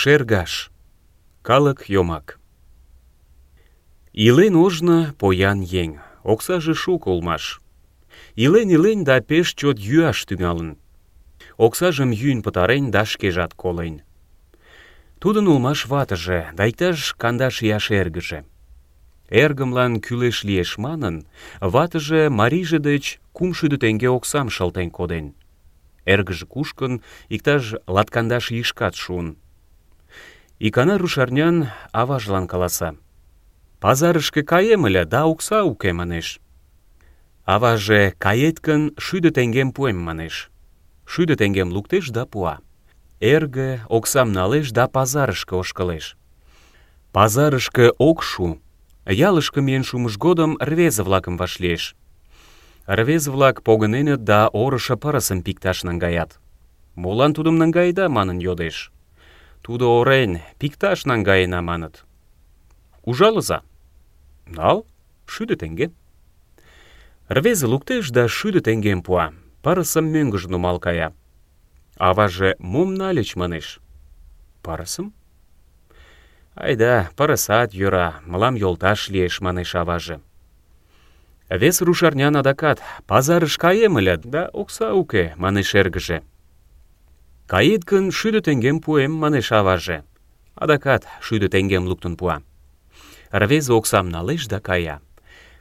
Шергаш. 0.00 0.70
Калык 1.42 1.80
йомак. 1.88 2.38
Илен 4.12 4.54
ожны 4.64 4.98
поян 5.20 5.60
ең, 5.82 5.90
оксажы 6.32 6.74
шук 6.82 7.06
улмаш. 7.06 7.44
Илен-илен 8.44 9.00
да 9.08 9.16
пеш 9.28 9.54
чот 9.58 9.78
йӱаш 9.88 10.18
тӱҥалын. 10.28 10.76
Оксажым 11.56 12.10
йӱн 12.20 12.38
пытарен 12.44 12.90
да 12.94 13.02
шкежат 13.10 13.52
колен. 13.62 14.02
Тудын 15.18 15.46
улмаш 15.52 15.80
ватыже 15.86 16.40
да 16.58 16.68
иктаж 16.70 16.98
кандаш 17.22 17.62
ияш 17.64 17.86
эргыже. 17.90 18.44
Эргымлан 19.30 19.92
кӱлеш 20.04 20.44
лиеш 20.44 20.70
манын, 20.76 21.16
ватыже 21.72 22.28
марийже 22.28 22.78
деч 22.88 23.04
кумшӱдӧ 23.36 23.76
теҥге 23.82 24.08
оксам 24.16 24.50
шылтен 24.50 24.90
коден. 24.90 25.26
Эргыже 26.04 26.44
кушкын, 26.44 27.00
иктаж 27.34 27.62
латкандаш 27.94 28.44
ийышкат 28.52 28.94
шуын. 28.94 29.28
Икана 30.58 30.98
рушарнян 30.98 31.68
аважлан 31.92 32.46
каласа. 32.46 32.96
Пазарышке 33.80 34.42
каем 34.42 34.86
ыле, 34.86 35.04
да 35.04 35.26
окса 35.26 35.64
уке, 35.64 35.92
манеш. 35.92 36.40
Аваже 37.44 38.14
кает 38.18 38.60
гын, 38.60 38.94
шӱдӧ 38.98 39.30
теҥгем 39.30 39.72
пуэм, 39.72 39.98
манеш. 39.98 40.50
Шӱдӧ 41.04 41.36
теҥгем 41.36 41.68
луктеш 41.68 42.08
да 42.08 42.24
пуа. 42.24 42.58
Эрге 43.20 43.80
оксам 43.88 44.32
налеш 44.32 44.70
да 44.70 44.88
пазарышке 44.88 45.54
ошкылеш. 45.54 46.16
Пазарышке 47.12 47.90
ок 47.98 48.22
шу, 48.22 48.58
ялышке 49.06 49.60
миен 49.60 49.84
шумыж 49.84 50.16
годым 50.16 50.56
рвезе-влакым 50.58 51.36
вашлиеш. 51.36 51.94
Рвезе-влак 52.86 53.62
погыненыт 53.62 54.24
да 54.24 54.48
орышо 54.48 54.96
пырысым 54.96 55.42
пикташ 55.42 55.84
наҥгаят. 55.84 56.40
Молан 56.94 57.34
тудым 57.34 57.58
наҥгаеда 57.58 58.08
манын 58.08 58.38
йодеш. 58.38 58.90
Тудо 59.66 59.86
орен, 59.98 60.32
пикташ 60.60 61.06
наҥгаена 61.10 61.60
маныт. 61.60 62.04
Ужалыза. 63.02 63.58
Нал, 64.46 64.86
шӱдӧ 65.26 65.56
теҥге. 65.56 65.90
Рвезе 67.28 67.66
луктеш 67.66 68.04
да 68.16 68.28
шӱдӧ 68.28 68.60
теҥгем 68.60 69.02
пуа. 69.02 69.32
Пырысым 69.64 70.06
мӧҥгыж 70.14 70.44
нумал 70.52 70.78
кая. 70.78 71.08
Аваже 71.98 72.54
мом 72.60 72.94
нальыч 72.94 73.34
манеш. 73.34 73.80
Пырысым? 74.62 75.12
Айда, 76.54 77.10
пырысат 77.16 77.74
йӧра, 77.74 78.08
мылам 78.24 78.54
йолташ 78.54 79.08
лиеш, 79.08 79.40
манеш 79.40 79.74
аваже. 79.74 80.20
Вес 81.50 81.80
рушарнян 81.82 82.36
адакат 82.36 82.78
пазарыш 83.08 83.58
каем 83.58 83.94
да 84.30 84.42
окса 84.52 84.94
уке, 84.94 85.34
манеш 85.36 85.74
эргыже. 85.74 86.22
Кает 87.46 87.84
гын, 87.84 88.10
шӱдӧ 88.10 88.40
теҥгем 88.40 88.80
пуэм, 88.80 89.12
манеш 89.12 89.52
аваже. 89.52 90.02
Адакат 90.56 91.02
шӱдӧ 91.20 91.48
теҥгем 91.48 91.84
луктын 91.86 92.16
пуа. 92.16 92.42
Рвезе 93.30 93.72
оксам 93.72 94.08
налеш 94.08 94.46
да 94.48 94.58
кая. 94.60 95.00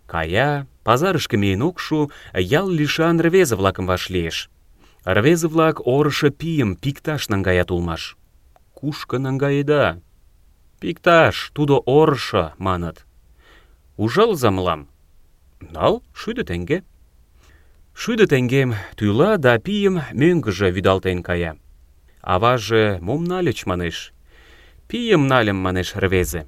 Кая, 0.08 0.68
пазарышке 0.84 1.38
миен 1.38 1.62
ок 1.62 1.80
шу, 1.80 2.12
ял 2.34 2.68
лишан 2.70 3.20
рвезе-влакым 3.22 3.86
вашлиеш. 3.86 4.50
Рвезе-влак 5.06 5.78
орышо 5.86 6.30
пийым 6.32 6.76
пикташ 6.76 7.30
наҥгаят 7.30 7.70
улмаш. 7.72 8.18
Кушко 8.74 9.20
наҥгаеда? 9.20 10.02
Пикташ, 10.80 11.52
тудо 11.54 11.76
орышо, 11.86 12.54
маныт. 12.58 13.06
Ужалыза 13.98 14.50
мылам. 14.52 14.88
Нал, 15.60 16.04
шӱдӧ 16.14 16.44
теҥге. 16.44 16.84
Шӱдӧ 17.94 18.26
теҥгем 18.28 18.74
тӱла 18.98 19.38
да 19.38 19.58
пийым 19.60 20.02
мӧҥгыжӧ 20.14 20.72
вӱдалтен 20.72 21.22
кая. 21.24 21.58
Аваже 22.26 22.98
мом 23.02 23.24
нальыч, 23.24 23.60
манеш. 23.70 24.12
Пийым 24.88 25.28
нальым, 25.28 25.58
манеш 25.58 25.90
рвезе. 25.96 26.48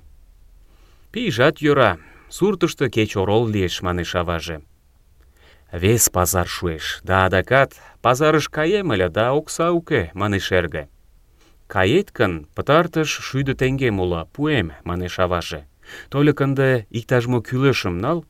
Пийжат 1.12 1.56
йӧра, 1.62 1.92
суртышто 2.30 2.90
кеч 2.90 3.16
орол 3.16 3.48
лиеш, 3.48 3.76
манеш 3.82 4.16
аваже. 4.16 4.58
Вес 5.72 6.10
пазар 6.10 6.48
шуэш, 6.48 7.02
да 7.04 7.26
адакат 7.26 7.72
пазарыш 8.02 8.50
каем 8.50 8.92
ыле, 8.92 9.08
да 9.10 9.34
окса 9.34 9.72
уке, 9.72 10.12
манеш 10.16 10.52
эрге. 10.52 10.90
Кает 11.68 12.12
гын, 12.12 12.48
пытартыш 12.56 13.10
шӱдӧ 13.28 13.54
теҥгем 13.54 14.00
уло, 14.00 14.22
пуэм, 14.34 14.68
манеш 14.84 15.20
аваже. 15.20 15.62
Тольык 16.10 16.42
ынде 16.42 16.88
иктаж-мо 16.90 17.42
кӱлешым 17.42 18.00
нал. 18.00 18.26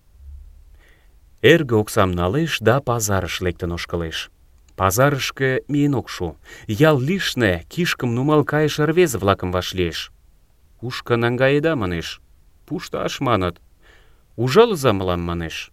Эрге 1.41 1.75
оксам 1.75 2.11
налеш 2.11 2.59
да 2.59 2.81
пазарыш 2.81 3.39
лектын 3.41 3.71
ошкылеш. 3.71 4.31
Пазарышке 4.77 5.63
миен 5.67 5.95
ок 5.95 6.07
шу. 6.07 6.37
Ял 6.67 6.97
лишне 6.99 7.65
кишкым 7.67 8.13
нумал 8.13 8.45
кайыше 8.45 8.85
рвезе-влакым 8.85 9.51
вашлиеш. 9.51 10.11
Кушко 10.79 11.17
наҥгаеда, 11.17 11.75
манеш. 11.75 12.21
Пушташ 12.67 13.19
маныт. 13.19 13.55
Ужалыза 14.35 14.93
мылам, 14.93 15.21
манеш. 15.29 15.71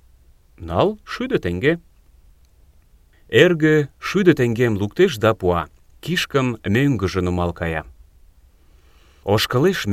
Нал 0.59 0.99
шӱдӧ 1.05 1.39
теҥге. 1.39 1.81
Эрге 3.29 3.91
шӱдӧ 3.99 4.33
теҥгем 4.33 4.75
луктеш 4.81 5.19
да 5.19 5.35
пуа. 5.35 5.69
Кишкым 6.01 6.57
мӧҥгыжӧ 6.65 7.21
нумал 7.21 7.53
кая. 7.53 7.85
Ошкылеш 9.25 9.85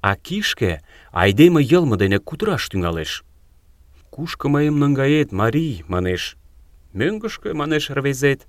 а 0.00 0.16
кишке 0.16 0.80
айдеме 1.12 1.62
йылме 1.62 1.96
дене 1.98 2.18
кутыраш 2.18 2.68
тӱҥалеш. 2.70 3.24
«Кушко 4.10 4.48
мыйым 4.48 4.78
наҥгает, 4.78 5.32
марий?»— 5.32 5.84
манеш. 5.88 6.36
«Мӧҥгышкӧ»,— 6.92 7.52
манеш 7.54 7.90
рвезет. 7.90 8.46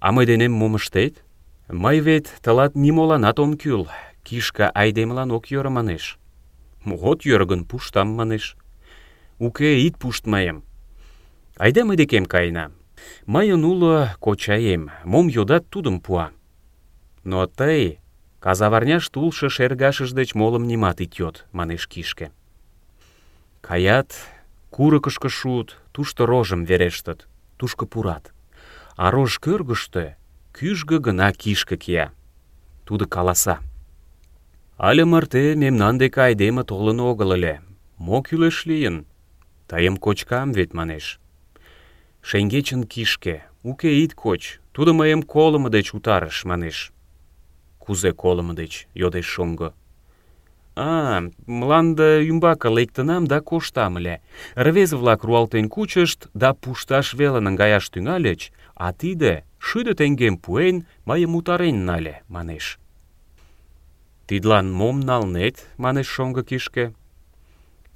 «А 0.00 0.12
денем 0.24 0.52
мом 0.52 0.76
ыштет? 0.76 1.24
Мый 1.68 2.00
вет 2.00 2.26
тылат 2.42 2.74
нимоланат 2.74 3.38
ом 3.38 3.56
кӱл. 3.56 3.88
Кишка 4.22 4.70
айдемылан 4.74 5.30
ок 5.32 5.46
йӧрӧ»,— 5.46 5.70
манеш. 5.78 6.18
«От 6.84 7.22
йӧрӧ 7.24 7.64
пуштам»,— 7.64 8.08
манеш. 8.18 8.56
«Уке, 9.38 9.80
ит 9.86 9.96
пушт 9.98 10.26
мыйым. 10.26 10.62
Айда 11.56 11.84
мый 11.84 11.96
декем 11.96 12.26
каена. 12.26 12.72
Мыйын 13.26 13.64
уло 13.64 14.14
кочаем, 14.20 14.90
мом 15.04 15.28
йодат, 15.28 15.68
тудым 15.70 16.00
пуа. 16.00 16.30
Но 17.24 17.46
тый 17.46 18.00
казаварняште 18.40 19.18
улшо 19.20 19.48
шергашыж 19.48 20.12
деч 20.12 20.34
молым 20.34 20.66
нимат 20.66 21.00
ит 21.00 21.14
йод»,— 21.14 21.46
манеш 21.52 21.86
кишке. 21.86 22.30
Каят, 23.60 24.14
курыкышко 24.70 25.28
шуыт, 25.28 25.76
тушто 25.92 26.26
рожым 26.26 26.64
верештыт, 26.64 27.26
тушко 27.58 27.84
пурат. 27.92 28.24
А 28.96 29.10
рож 29.14 29.32
кӧргыштӧ 29.44 30.04
кӱжгӧ 30.56 30.98
гына 31.06 31.28
кишке 31.32 31.76
кия. 31.76 32.06
Тудо 32.86 33.04
каласа. 33.14 33.58
Але 34.76 35.04
марте 35.04 35.54
мемнан 35.62 35.98
деке 35.98 36.20
айдеме 36.20 36.62
толын 36.70 36.98
огыл 37.10 37.30
ыле. 37.36 37.54
Мо 37.98 38.22
кӱлеш 38.22 38.66
лийын? 38.68 38.96
Тыйым 39.68 39.96
кочкам 40.04 40.52
вет, 40.52 40.70
манеш. 40.78 41.20
Шеҥгечын 42.28 42.82
кишке, 42.92 43.36
уке 43.62 43.90
ит 44.02 44.14
коч, 44.14 44.42
тудо 44.74 44.90
мыйым 44.94 45.22
колымо 45.22 45.68
деч 45.76 45.94
утарыш, 45.94 46.44
манеш. 46.44 46.92
Кузе 47.78 48.12
колымо 48.12 48.54
деч? 48.54 48.72
йодеш 48.94 49.26
шоҥго. 49.26 49.74
А, 50.80 51.22
мланде 51.46 52.10
ӱмбаке 52.30 52.68
лектынам 52.76 53.26
да 53.26 53.40
коштам 53.40 53.96
ыле. 53.98 54.20
Рвезе-влак 54.54 55.24
руалтен 55.24 55.66
кучышт 55.74 56.20
да 56.34 56.54
пушташ 56.54 57.06
веле 57.18 57.40
наҥгаяш 57.46 57.84
тӱҥальыч, 57.92 58.40
а 58.76 58.92
тиде, 59.00 59.32
шӱдӧ 59.66 59.92
теҥгем 59.98 60.36
пуэн, 60.44 60.76
мыйым 61.08 61.32
утарен 61.38 61.84
нале, 61.84 62.22
манеш. 62.28 62.78
Тидлан 64.28 64.66
мом 64.72 65.00
налнет, 65.00 65.56
манеш 65.78 66.06
шоҥго 66.06 66.42
кишке. 66.44 66.94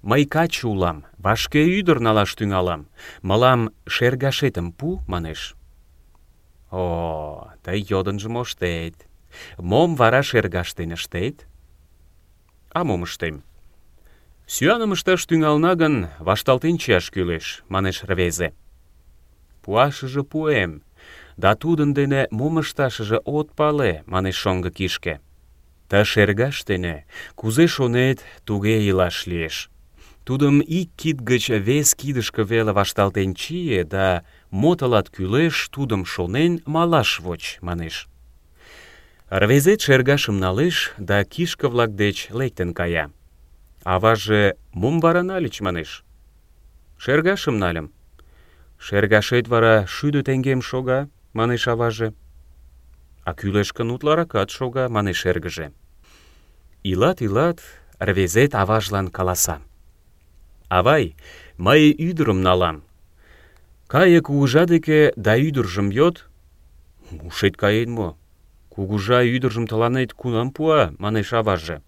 Мый 0.02 0.24
каче 0.24 0.66
улам, 0.66 1.04
вашке 1.18 1.62
ӱдыр 1.78 2.00
налаш 2.00 2.34
тӱҥалам. 2.34 2.88
Мылам 3.22 3.70
шергашетым 3.86 4.72
пу, 4.72 4.88
манеш. 5.06 5.54
О, 6.72 7.46
тый 7.62 7.86
йодынжо 7.88 8.28
моштет. 8.28 8.96
Мом 9.56 9.94
вара 9.94 10.22
шергаш 10.24 10.74
дене 10.74 10.94
ыштет? 10.94 11.46
А 12.74 12.84
мом 12.84 13.02
ыштем? 13.06 13.42
Сӱаным 14.46 14.92
ышташ 14.96 15.20
тӱҥална 15.28 15.72
гын, 15.80 16.08
вашталтен 16.26 16.76
чияш 16.82 17.10
кӱлеш, 17.10 17.46
манеш 17.68 17.96
рвезе. 18.08 18.48
Пуашыже 19.62 20.22
пуэм, 20.30 20.82
да 21.36 21.54
тудын 21.54 21.90
дене 21.94 22.28
мом 22.30 22.58
ышташыже 22.62 23.18
от 23.36 23.48
пале, 23.58 24.02
манеш 24.06 24.36
шоҥго 24.42 24.70
кишке. 24.70 25.20
Ты 25.88 26.04
шергаш 26.04 26.64
дене, 26.64 27.04
кузе 27.36 27.66
шонет, 27.66 28.20
туге 28.46 28.88
илаш 28.88 29.26
лиеш. 29.26 29.68
Тудым 30.24 30.60
ик 30.60 30.88
кид 30.96 31.20
гыч 31.20 31.50
вес 31.50 31.94
кидышке 31.94 32.42
веле 32.42 32.72
вашталтен 32.72 33.34
чие 33.34 33.84
да 33.84 34.24
мо 34.50 34.76
тылат 34.76 35.10
кӱлеш, 35.10 35.68
тудым 35.68 36.04
шонен 36.06 36.62
малаш 36.64 37.20
воч, 37.20 37.58
манеш. 37.60 38.08
Рвезет 39.34 39.80
шергашым 39.80 40.38
налеш 40.38 40.92
да 40.98 41.24
кишке-влак 41.24 41.96
деч 41.96 42.28
лектын 42.38 42.74
кая. 42.74 43.10
Аваже 43.82 44.56
мом 44.74 45.00
вара 45.00 45.22
нальыч, 45.22 45.62
манеш. 45.62 46.04
Шергашым 46.98 47.56
нальым. 47.58 47.92
Шергашет 48.78 49.48
вара 49.48 49.86
шӱдӧ 49.86 50.22
теҥгем 50.22 50.60
шога, 50.60 51.08
манеш 51.32 51.66
аваже. 51.66 52.12
А 53.24 53.32
кӱлешкын 53.32 53.90
утларакат 53.90 54.50
шога, 54.50 54.90
манеш 54.90 55.24
эргыже. 55.24 55.72
Илат-илат, 56.84 57.58
рвезет 57.98 58.54
аважлан 58.54 59.08
каласа. 59.08 59.62
Авай, 60.68 61.16
мый 61.56 61.90
ӱдырым 61.90 62.42
налам. 62.42 62.82
Кае 63.86 64.20
кугыжа 64.20 64.66
деке 64.66 65.14
да 65.16 65.38
ӱдыржым 65.38 65.88
йод. 65.88 66.28
Ушет 67.22 67.56
каен 67.56 67.92
мо? 67.92 68.18
Кугыжа 68.72 69.18
ӱдыржым 69.34 69.66
тыланет 69.66 70.14
кунам 70.14 70.48
пуа, 70.50 70.94
манеш 70.98 71.28
аваже. 71.34 71.82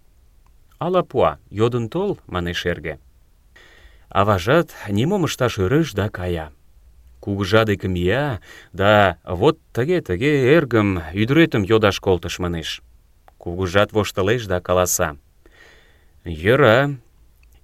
Ала 0.79 1.03
пуа, 1.03 1.39
йодын 1.51 1.89
тол, 1.89 2.19
манеш 2.27 2.67
эрге. 2.67 2.99
Аважат 4.11 4.69
нимом 4.91 5.25
ышташ 5.25 5.59
ӧреш 5.59 5.89
да 5.95 6.11
кая. 6.11 6.53
Кугыжа 7.21 7.65
деке 7.65 7.89
мия, 7.89 8.43
да 8.75 9.17
вот 9.25 9.57
тыге-тыге 9.73 10.33
эргым 10.57 11.01
ӱдыретым 11.15 11.63
йодаш 11.63 12.01
колтыш 12.01 12.39
манеш. 12.39 12.83
Кугыжат 13.39 13.93
воштылеш 13.95 14.45
да 14.45 14.61
каласа. 14.61 15.17
Йӧра, 16.27 16.97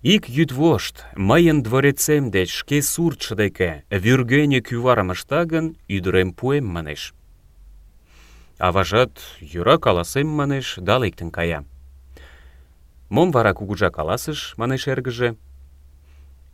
ик 0.02 0.30
йӱдвошт 0.30 1.04
мыйын 1.14 1.62
дворецем 1.62 2.30
деч 2.30 2.50
шке 2.50 2.80
суртшо 2.80 3.34
деке 3.34 3.84
вӱргене 3.90 4.60
кӱварым 4.62 5.12
ышта 5.12 5.44
гын, 5.44 5.76
ӱдырем 5.88 6.32
пуэм 6.32 6.64
манеш. 6.66 7.12
Аважат 8.60 9.12
йӧра 9.40 9.78
каласем 9.78 10.28
манеш 10.28 10.76
да 10.76 10.98
лектын 10.98 11.30
кая. 11.30 11.64
Мом 13.08 13.30
вара 13.32 13.54
кугыжа 13.54 13.90
каласыш, 13.90 14.54
манеш 14.58 14.86
эргыже. 14.86 15.36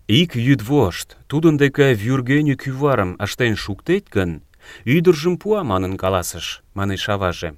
Ик 0.07 0.37
йӱдвошт 0.37 1.17
тудын 1.27 1.57
деке 1.57 1.95
вӱргене 1.95 2.55
кӱварым 2.55 3.17
ыштен 3.25 3.57
шуктет 3.57 4.05
гын, 4.09 4.43
ӱдыржым 4.85 5.37
пуа 5.37 5.65
манын 5.65 5.97
каласыш, 5.97 6.63
манеш 6.75 7.09
аваже. 7.09 7.51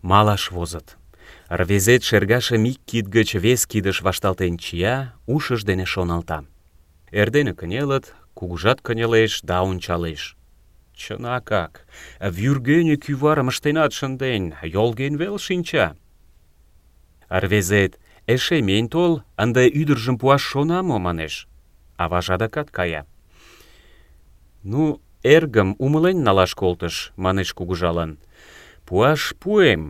Малаш 0.00 0.52
возыт. 0.52 0.96
Рвезет 1.48 2.04
шергашым 2.04 2.62
ик 2.70 2.78
кид 2.86 3.08
гыч 3.08 3.34
вес 3.34 3.66
кидыш 3.66 4.02
вашталтен 4.02 4.58
чия, 4.58 5.14
ушыж 5.26 5.64
дене 5.64 5.86
шоналта. 5.86 6.44
Эрдене 7.10 7.52
кынелыт, 7.52 8.14
кугыжат 8.34 8.80
кынелеш 8.80 9.42
да 9.42 9.62
ончалеш. 9.62 10.37
Чынакак, 11.00 11.72
вӱргене 12.36 12.96
кӱварым 13.04 13.48
ыштенат 13.52 13.92
шынден, 13.98 14.44
йолген 14.74 15.14
вел 15.20 15.36
шинча. 15.46 15.86
Рвезет, 17.42 17.92
эше 18.26 18.58
мень 18.68 18.88
тол, 18.92 19.12
ынде 19.42 19.64
ӱдыржым 19.80 20.16
пуаш 20.18 20.42
шона 20.50 20.82
мо, 20.88 20.96
манеш. 21.06 21.34
Аваж 22.02 22.26
адакат 22.34 22.68
кая. 22.76 23.02
Ну, 24.70 25.00
эргым 25.22 25.76
умылен 25.84 26.18
налаш 26.26 26.52
колтыш, 26.60 27.12
манеш 27.24 27.48
кугыжалан. 27.52 28.18
Пуаш 28.86 29.22
пуэм, 29.40 29.82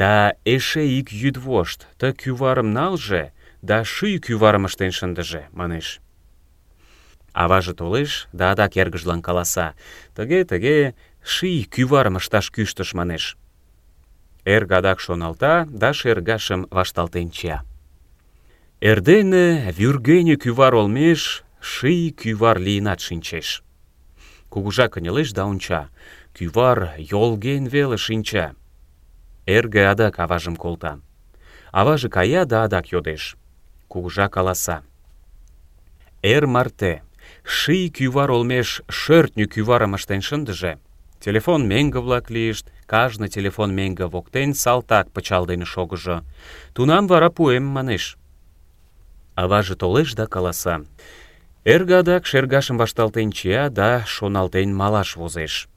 да 0.00 0.34
эше 0.44 0.82
ик 0.98 1.08
йӱдвошт 1.22 1.80
ты 1.98 2.12
кӱварым 2.12 2.72
налже, 2.72 3.32
да 3.62 3.84
шӱй 3.84 4.18
кӱварым 4.18 4.64
ыштен 4.66 4.90
шындыже, 4.98 5.42
манеш. 5.52 6.00
Аваже 7.32 7.74
толеш 7.74 8.28
да 8.32 8.50
адак 8.52 8.76
эргыжлан 8.76 9.22
каласа. 9.22 9.74
Тыге-тыге 10.16 10.94
ший 11.22 11.64
кӱварым 11.64 12.16
ышташ 12.16 12.50
кӱштыш 12.50 12.94
манеш. 12.94 13.36
Эрге 14.44 14.74
адак 14.76 14.98
шоналта 15.00 15.66
да 15.70 15.92
шергашым 15.92 16.66
вашталтен 16.70 17.30
чия. 17.30 17.62
Эрдене 18.80 19.72
вӱргене 19.76 20.36
кӱвар 20.36 20.74
олмеш 20.74 21.44
ший 21.60 22.10
кӱвар 22.10 22.58
лийынат 22.58 23.00
шинчеш. 23.00 23.62
Кугыжа 24.48 24.88
кынелеш 24.88 25.32
да 25.32 25.44
онча. 25.44 25.88
Кӱвар 26.34 26.94
йолген 26.98 27.66
веле 27.66 27.96
шинча. 27.96 28.54
Эрге 29.46 29.86
адак 29.86 30.18
аважым 30.18 30.56
колта. 30.56 31.00
Аваже 31.72 32.08
кая 32.08 32.44
да 32.44 32.64
адак 32.64 32.90
йодеш. 32.92 33.36
Кугыжа 33.88 34.28
каласа. 34.28 34.82
Эр 36.22 36.46
марте 36.46 37.02
ший 37.44 37.88
кӱвар 37.88 38.30
олмеш 38.30 38.82
шӧртньӧ 38.88 39.46
кӱварым 39.46 39.94
ыштен 39.94 40.20
шындыже. 40.20 40.78
Телефон 41.20 41.66
меҥге-влак 41.66 42.30
лийышт, 42.30 42.66
телефон 42.88 43.74
меҥге 43.74 44.06
воктен 44.06 44.54
салтак 44.54 45.10
пычал 45.12 45.46
дене 45.46 45.64
шогыжо. 45.64 46.24
Тунам 46.74 47.06
вара 47.06 47.30
пуэм, 47.30 47.64
манеш. 47.64 48.16
Аваже 49.34 49.76
толеш 49.76 50.14
да 50.14 50.26
каласа. 50.26 50.84
Эрге 51.64 51.98
адак 51.98 52.26
шергашым 52.26 52.78
вашталтен 52.78 53.32
чия 53.32 53.68
да 53.68 54.02
шоналтен 54.06 54.74
малаш 54.74 55.16
возеш. 55.16 55.68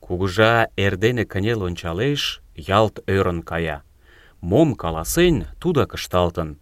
Кугыжа 0.00 0.68
эрдене 0.76 1.24
кынел 1.24 1.62
ончалеш, 1.62 2.40
ялт 2.54 3.00
ӧрын 3.06 3.42
кая. 3.42 3.82
Мом 4.40 4.74
каласен, 4.74 5.46
тудак 5.60 5.94
ышталтын. 5.94 6.58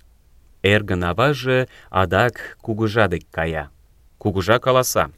Эргын 0.62 1.04
аваже 1.04 1.68
адак 1.90 2.58
кугыжа 2.60 3.06
дек 3.08 3.24
кая. 3.30 3.70
Кугыжа 4.18 4.58
каласа. 4.58 5.10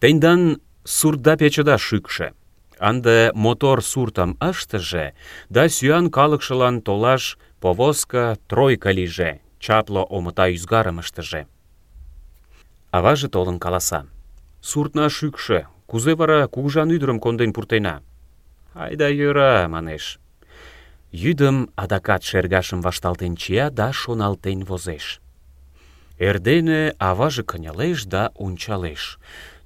Тендан 0.00 0.60
суртда 0.84 1.36
печыда 1.36 1.78
шӱкшӧ. 1.78 2.32
Ынде 2.80 3.32
мотор 3.34 3.82
суртым 3.82 4.36
ыштыже, 4.50 5.14
да 5.50 5.68
сӱан 5.68 6.10
калыкшылан 6.10 6.80
толаш 6.86 7.36
повозка 7.60 8.38
тройка 8.48 8.90
лийже, 8.92 9.40
чапле 9.58 10.02
омыта 10.16 10.44
ӱзгарым 10.54 11.00
ыштыже. 11.02 11.46
Аваже 12.92 13.28
толын 13.28 13.58
каласа. 13.58 14.06
Суртна 14.60 15.08
шӱкшӧ, 15.08 15.66
кузе 15.86 16.14
вара 16.14 16.46
кугыжан 16.46 16.88
ӱдырым 16.90 17.18
конден 17.20 17.52
пуртена? 17.52 18.02
Айда 18.74 19.08
йӧра, 19.08 19.66
манеш. 19.68 20.18
Йӱдым 21.10 21.70
адакат 21.74 22.22
шергашым 22.22 22.80
вашталтен 22.80 23.34
чия 23.36 23.70
да 23.70 23.92
шоналтен 23.92 24.64
возеш. 24.64 25.20
Эрдене 26.18 26.94
аваже 26.98 27.42
кынелеш 27.42 28.04
да 28.04 28.32
ончалеш. 28.34 29.18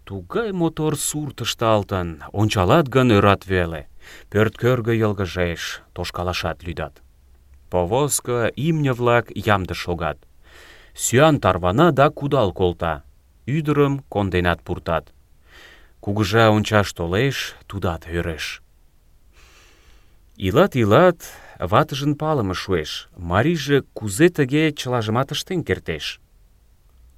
Тугай 0.04 0.52
мотор 0.52 0.96
сурт 0.96 1.40
ышталтын, 1.40 2.08
ончалат 2.32 2.86
гын 2.88 3.08
ӧрат 3.16 3.46
веле. 3.46 3.88
Пӧрт 4.30 4.54
кӧргӧ 4.58 4.94
йылгыжеш, 4.96 5.80
тошкалашат 5.94 6.58
лӱдат. 6.64 6.94
Повозко, 7.70 8.50
имне-влак 8.56 9.26
ямде 9.34 9.74
шогат. 9.74 10.18
Сӱан 10.94 11.40
тарвана 11.40 11.92
да 11.92 12.10
кудал 12.10 12.52
колта. 12.52 13.02
Ӱдырым 13.46 14.04
конденат 14.12 14.60
пуртат. 14.62 15.12
Кугыжа 16.00 16.50
ончаш 16.50 16.92
толеш, 16.92 17.54
тудат 17.68 18.02
ӧреш. 18.16 18.60
Илат-илат, 20.36 21.20
ватыжын 21.58 22.14
палыме 22.20 22.54
шуэш. 22.54 23.08
Марийже 23.16 23.82
кузе 23.94 24.28
тыге 24.28 24.72
чылажымат 24.72 25.32
ыштен 25.32 25.64
кертеш. 25.64 26.20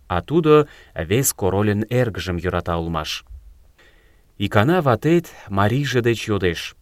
А 0.08 0.23
тудо 0.23 0.68
вес 0.94 1.32
корольын 1.32 1.84
эргыжым 1.90 2.37
йӧрата 2.37 2.76
улмаш. 2.76 3.25
Икана 4.38 4.82
ватет 4.82 5.26
марийже 5.49 6.00
деч 6.02 6.28
йодеш. 6.28 6.76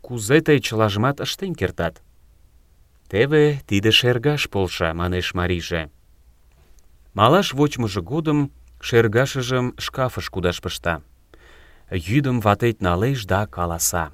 Кузе 0.00 0.40
тый 0.40 0.60
чылажымат 0.60 1.20
ыштен 1.20 1.54
кертат? 1.54 2.02
Теве 3.08 3.60
тиде 3.66 3.90
шергаш 3.90 4.48
полша, 4.48 4.94
манеш 4.94 5.34
марийже. 5.34 5.90
Малаш 7.14 7.54
вочмыжо 7.54 8.02
годым 8.02 8.50
шергашыжым 8.80 9.74
шкафыш 9.78 10.26
кудаш 10.30 10.60
пышта. 10.60 11.02
Йӱдым 11.90 12.40
ватет 12.40 12.80
налеш 12.80 13.24
да 13.26 13.46
каласа. 13.46 14.12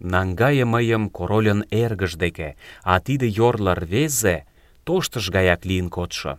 Наҥгае 0.00 0.64
мыйым 0.64 1.10
корольын 1.10 1.64
эргыж 1.70 2.14
деке, 2.14 2.56
а 2.82 3.00
тиде 3.00 3.26
йорло 3.28 3.74
рвезе 3.74 4.46
тоштыш 4.84 5.30
гаяк 5.30 5.64
лийын 5.64 5.88
кодшо. 5.90 6.38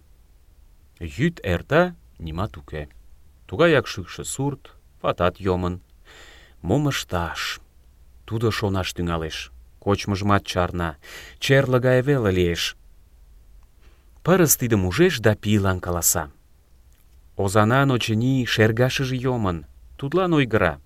Йӱд 1.04 1.42
эрта, 1.44 1.96
нимат 2.18 2.56
уке. 2.58 2.88
Тугаяк 3.48 3.88
шӱкшӧ 3.88 4.24
сурт, 4.24 4.72
ватат 5.02 5.36
йомын. 5.40 5.82
Мом 6.62 6.88
ышташ? 6.88 7.60
Тудо 8.26 8.52
шонаш 8.52 8.94
тӱҥалеш. 8.96 9.52
Кочмыжымат 9.84 10.44
чарна, 10.46 10.96
черле 11.44 11.80
гай 11.80 12.02
веле 12.02 12.32
лиеш. 12.32 12.78
Пырыс 14.24 14.56
тидым 14.56 14.86
ужеш 14.86 15.20
да 15.20 15.36
пийлан 15.36 15.82
каласа. 15.82 16.32
Озанан, 17.36 17.92
очыни, 17.92 18.46
шергашыже 18.46 19.18
йомын. 19.18 19.66
Тудлан 19.98 20.34
ойгыра. 20.34 20.80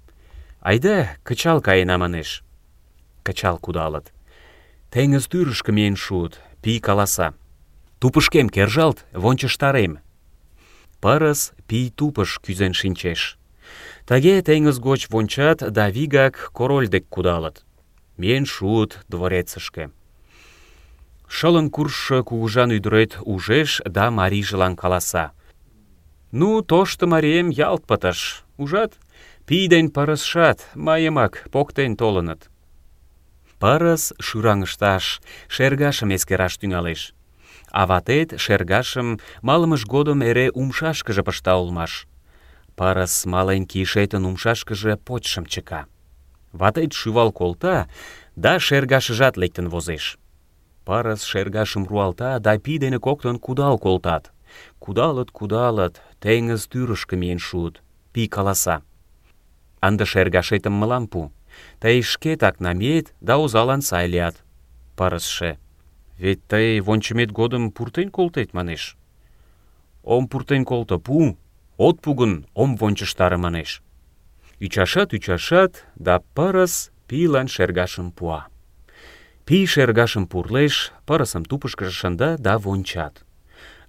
Айда, 0.62 1.09
кычал 1.24 1.62
каена 1.62 1.97
манеш. 2.00 2.41
Кычал 3.21 3.59
кудалыт. 3.59 4.12
Теҥыз 4.89 5.27
тӱрышкӧ 5.27 5.71
миен 5.71 5.95
шуыт, 5.95 6.39
пий 6.63 6.79
каласа. 6.79 7.36
Тупышкем 8.00 8.50
кержалт, 8.50 9.05
вончыштарем. 9.13 10.00
Пырыс 11.01 11.54
пий 11.68 11.89
тупыш 11.98 12.39
кӱзен 12.44 12.74
шинчеш. 12.74 13.38
Тыге 14.08 14.42
теҥыз 14.42 14.80
гоч 14.80 15.01
вончат 15.10 15.60
да 15.77 15.89
вигак 15.89 16.51
король 16.54 16.88
дек 16.88 17.06
кудалыт. 17.10 17.66
Миен 18.18 18.46
шуыт 18.46 18.92
дворецышке. 19.10 19.92
Шылын 21.27 21.70
куржшо 21.70 22.24
кугыжан 22.24 22.72
ӱдырет 22.77 23.18
ужеш 23.22 23.82
да 23.86 24.10
марийжылан 24.12 24.75
каласа. 24.75 25.32
Ну, 26.32 26.62
тошто 26.62 27.06
марием 27.08 27.50
ялт 27.50 27.86
пытыш. 27.86 28.44
Ужат, 28.58 28.94
Пиден 29.48 29.92
парысшат, 29.92 30.60
майымак 30.75 31.48
поктен 31.54 31.96
толыныт. 31.96 32.50
Пырыс 33.62 34.13
шӱраҥышташ, 34.20 35.22
шергашым 35.48 36.13
эскераш 36.16 36.58
тӱҥалеш. 36.58 37.13
А 37.71 37.86
ватет 37.86 38.39
шергашым 38.39 39.19
малымыж 39.41 39.86
годым 39.86 40.21
эре 40.21 40.51
умшашкыже 40.51 41.24
пышта 41.24 41.55
улмаш. 41.57 42.07
Пырыс 42.75 43.25
мален 43.25 43.65
кийышетын 43.65 44.25
умшашкыже 44.25 44.97
почшым 44.97 45.45
чыка. 45.45 45.86
Ватет 46.53 46.93
шӱвал 46.93 47.31
колта, 47.31 47.89
да 48.36 48.59
шергашыжат 48.59 49.36
лектын 49.38 49.67
возеш. 49.69 50.17
Пырыс 50.86 51.24
шергашым 51.24 51.86
руалта 51.86 52.39
да 52.39 52.57
пий 52.57 52.77
дене 52.77 53.00
коктын 53.00 53.39
кудал 53.39 53.77
колтат. 53.77 54.31
Кудалыт, 54.79 55.31
кудалыт, 55.31 56.01
теҥыз 56.21 56.67
тӱрышкӧ 56.67 57.15
миен 57.17 57.39
шуыт. 57.39 57.81
Пий 58.13 58.27
каласа. 58.27 58.81
Ынде 59.81 60.05
шергашетым 60.05 60.74
мылам 60.74 61.07
пу. 61.07 61.31
Тый 61.81 62.01
шкетак 62.01 62.59
намиет 62.59 63.13
да 63.21 63.38
озалан 63.38 63.81
сай 63.81 64.07
лият. 64.07 64.36
Пырысше. 64.95 65.57
Вет 66.17 66.39
тый 66.47 66.79
вончымет 66.79 67.31
годым 67.31 67.71
пуртен 67.71 68.09
колтет, 68.09 68.53
манеш. 68.53 68.97
Ом 70.03 70.27
пуртен 70.27 70.65
колто, 70.65 70.97
пу. 71.00 71.38
От 71.77 72.01
пу 72.01 72.12
ом 72.53 72.75
вончыштаре, 72.75 73.38
манеш. 73.38 73.81
Ӱчашат, 74.59 75.13
ӱчашат, 75.13 75.86
да 75.95 76.19
пырыс 76.36 76.91
пийлан 77.07 77.47
шергашым 77.47 78.12
пуа. 78.12 78.47
Пий 79.45 79.65
шергашым 79.67 80.27
пурлеш, 80.27 80.91
пырысым 81.05 81.45
тупышкыжо 81.45 81.91
шында 81.91 82.38
да 82.38 82.57
вончат. 82.57 83.24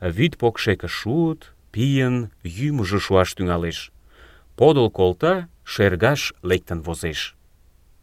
Вӱд 0.00 0.36
покшеке 0.38 0.86
шуыт, 0.86 1.54
пийын 1.72 2.30
йӱмыжӧ 2.44 3.00
шуаш 3.00 3.34
тӱҥалеш. 3.34 3.90
Подыл 4.56 4.90
колта, 4.90 5.48
шергаш 5.64 6.34
лектын 6.42 6.80
возеш. 6.82 7.34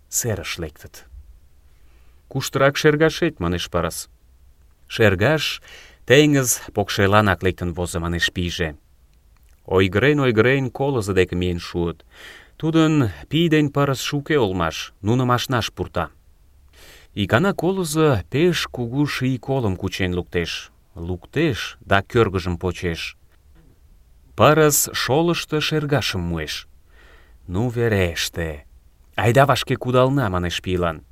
Серыш 0.09 0.57
лектыт. 0.57 1.05
Куштырак 2.27 2.75
шергашет, 2.75 3.39
манеш 3.39 3.69
пырыс. 3.69 4.09
Шергаш 4.87 5.61
теҥыз 6.07 6.49
покшеланак 6.73 7.43
лектын 7.43 7.73
возо, 7.73 7.99
манеш 7.99 8.31
пийже. 8.35 8.75
Ойгырен-ойгырен 9.65 10.69
колызо 10.69 11.13
деке 11.13 11.35
миен 11.35 11.59
шуыт. 11.59 12.05
Тудын 12.57 13.11
пий 13.29 13.47
ден 13.49 13.67
пырыс 13.75 14.01
шуке 14.01 14.37
олмаш, 14.39 14.93
нуным 15.01 15.31
ашнаш 15.31 15.71
пурта. 15.75 16.09
Икана 17.13 17.53
колызо 17.53 18.23
пеш 18.31 18.67
кугу 18.67 19.05
ший 19.07 19.37
колым 19.37 19.75
кучен 19.75 20.13
луктеш. 20.15 20.71
Луктеш 20.95 21.77
да 21.81 22.01
кӧргыжым 22.01 22.57
почеш. 22.57 23.17
Пырыс 24.37 24.89
шолышто 24.93 25.59
шергашым 25.61 26.21
муэш. 26.21 26.67
Ну 27.47 27.69
вереште. 27.69 28.65
Айда 29.15 29.45
вашке 29.45 29.75
кудална, 29.75 30.29
манеш 30.29 30.61
пийлан. 30.61 31.03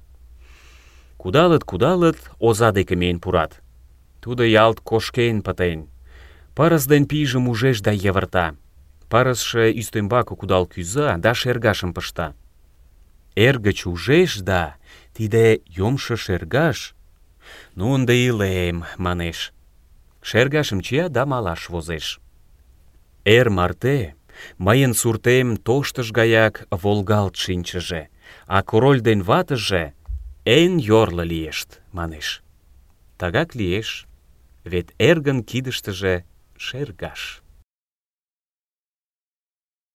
Кудалыт, 1.24 1.63
кудалыт, 1.63 2.20
оза 2.48 2.70
деке 2.74 2.96
миен 2.98 3.20
пурат. 3.24 3.62
Тудо 4.22 4.44
ялт 4.44 4.80
кошкен 4.89 5.42
пытен. 5.42 5.88
Пырыс 6.53 6.86
ден 6.86 7.03
пийжым 7.08 7.48
ужеш 7.48 7.80
да 7.80 7.92
йывырта. 7.94 8.58
Пырысше 9.10 9.72
ӱстембаке 9.72 10.36
кудал 10.36 10.65
кӱза 10.68 11.15
да 11.24 11.34
шергашым 11.34 11.94
пышта. 11.94 12.27
Эргыч 13.38 13.80
ужеш 13.88 14.32
да 14.50 14.75
тиде 15.15 15.62
йомшо 15.77 16.18
шергаш. 16.18 16.94
Ну 17.77 17.96
ынде 17.96 18.15
илем, 18.27 18.84
манеш. 18.98 19.53
Шергашым 20.22 20.82
чия 20.82 21.08
да 21.08 21.25
малаш 21.25 21.70
возеш. 21.70 22.20
Эр 23.24 23.50
марте 23.50 24.15
мыйын 24.58 24.94
суртем 24.94 25.56
тоштыш 25.56 26.12
гаяк 26.12 26.68
волгалт 26.70 27.38
шинчыже, 27.38 28.10
а 28.46 28.62
король 28.62 29.00
ден 29.00 29.22
ватыже 29.24 29.94
эн 30.46 30.78
йорло 30.78 31.24
лиешт, 31.24 31.82
манеш. 31.92 32.42
Тагак 33.18 33.56
лиеш, 33.56 34.06
вет 34.66 34.94
эргын 35.00 35.44
кидыштыже 35.44 36.26
шергаш. 36.58 37.43